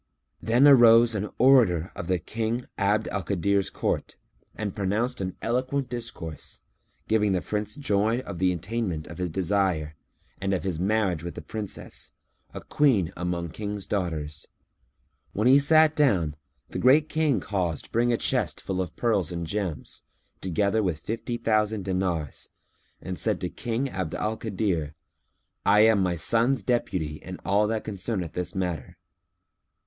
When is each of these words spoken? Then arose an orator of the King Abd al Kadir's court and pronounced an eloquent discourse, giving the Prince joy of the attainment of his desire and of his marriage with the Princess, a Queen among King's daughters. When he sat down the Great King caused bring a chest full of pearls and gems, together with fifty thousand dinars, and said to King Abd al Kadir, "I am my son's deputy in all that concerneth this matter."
Then 0.41 0.67
arose 0.67 1.13
an 1.13 1.29
orator 1.37 1.91
of 1.95 2.07
the 2.07 2.17
King 2.17 2.65
Abd 2.75 3.07
al 3.09 3.21
Kadir's 3.21 3.69
court 3.69 4.15
and 4.55 4.75
pronounced 4.75 5.21
an 5.21 5.35
eloquent 5.43 5.89
discourse, 5.89 6.61
giving 7.07 7.33
the 7.33 7.39
Prince 7.41 7.75
joy 7.75 8.17
of 8.21 8.39
the 8.39 8.51
attainment 8.51 9.05
of 9.05 9.19
his 9.19 9.29
desire 9.29 9.95
and 10.41 10.55
of 10.55 10.63
his 10.63 10.79
marriage 10.79 11.21
with 11.23 11.35
the 11.35 11.41
Princess, 11.43 12.13
a 12.51 12.61
Queen 12.61 13.13
among 13.15 13.49
King's 13.49 13.85
daughters. 13.85 14.47
When 15.33 15.47
he 15.47 15.59
sat 15.59 15.95
down 15.95 16.35
the 16.69 16.79
Great 16.79 17.07
King 17.07 17.39
caused 17.39 17.91
bring 17.91 18.11
a 18.11 18.17
chest 18.17 18.59
full 18.59 18.81
of 18.81 18.95
pearls 18.95 19.31
and 19.31 19.45
gems, 19.45 20.01
together 20.41 20.81
with 20.81 20.97
fifty 20.97 21.37
thousand 21.37 21.85
dinars, 21.85 22.49
and 23.03 23.19
said 23.19 23.39
to 23.41 23.49
King 23.49 23.87
Abd 23.87 24.15
al 24.15 24.35
Kadir, 24.35 24.95
"I 25.63 25.81
am 25.81 26.01
my 26.01 26.15
son's 26.15 26.63
deputy 26.63 27.17
in 27.17 27.37
all 27.45 27.67
that 27.67 27.83
concerneth 27.83 28.33
this 28.33 28.55
matter." 28.55 28.97